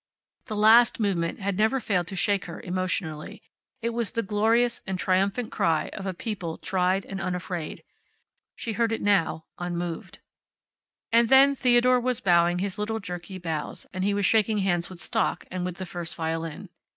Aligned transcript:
The 0.45 0.55
last 0.55 0.99
movement 0.99 1.41
had 1.41 1.59
never 1.59 1.79
failed 1.79 2.07
to 2.07 2.15
shake 2.15 2.45
her 2.45 2.59
emotionally. 2.59 3.43
It 3.83 3.91
was 3.91 4.13
the 4.13 4.23
glorious 4.23 4.81
and 4.87 4.97
triumphant 4.97 5.51
cry 5.51 5.89
of 5.93 6.07
a 6.07 6.13
people 6.15 6.57
tried 6.57 7.05
and 7.05 7.21
unafraid. 7.21 7.83
She 8.55 8.73
heard 8.73 8.91
it 8.91 9.01
now, 9.03 9.45
unmoved. 9.59 10.17
And 11.11 11.29
then 11.29 11.53
Theodore 11.53 11.99
was 11.99 12.19
bowing 12.19 12.57
his 12.57 12.79
little 12.79 12.99
jerky 12.99 13.37
bows, 13.37 13.85
and 13.93 14.03
he 14.03 14.15
was 14.15 14.25
shaking 14.25 14.57
hands 14.57 14.89
with 14.89 14.99
Stock, 14.99 15.45
and 15.51 15.65
with 15.65 15.75
the 15.75 15.85
First 15.85 16.15
Violin. 16.15 16.69